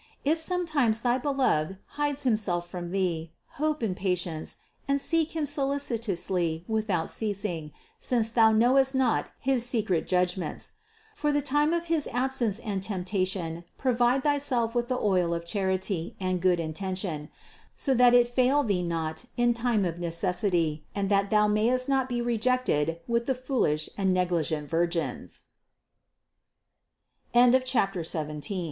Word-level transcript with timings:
If 0.25 0.39
sometimes 0.39 1.01
thy 1.01 1.19
Beloved 1.19 1.77
hides 1.89 2.23
Him 2.23 2.35
self 2.35 2.67
from 2.67 2.89
thee, 2.89 3.33
hope 3.61 3.83
in 3.83 3.93
patience 3.93 4.57
and 4.87 4.99
seek 4.99 5.35
Him 5.35 5.45
solicitously 5.45 6.65
without 6.67 7.07
ceasing, 7.11 7.71
since 7.99 8.31
thou 8.31 8.51
knowest 8.51 8.95
not 8.95 9.29
his 9.37 9.63
secret 9.63 10.07
judg 10.07 10.37
ments. 10.37 10.71
For 11.13 11.31
the 11.31 11.43
time 11.43 11.71
of 11.71 11.85
his 11.85 12.07
absence 12.11 12.57
and 12.57 12.81
temptation 12.81 13.63
pro 13.77 13.93
vide 13.93 14.23
thyself 14.23 14.73
with 14.73 14.87
the 14.87 14.97
oil 14.97 15.35
of 15.35 15.45
charity 15.45 16.15
and 16.19 16.41
good 16.41 16.59
intention, 16.59 17.29
so 17.75 17.93
that 17.93 18.15
it 18.15 18.27
fail 18.27 18.63
thee 18.63 18.81
not 18.81 19.25
in 19.37 19.53
time 19.53 19.85
of 19.85 19.99
necessity 19.99 20.83
and 20.95 21.09
that 21.11 21.29
thou 21.29 21.47
mayest 21.47 21.87
not 21.87 22.09
be 22.09 22.23
rejected 22.23 22.99